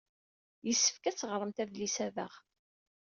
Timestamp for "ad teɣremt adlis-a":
1.05-2.07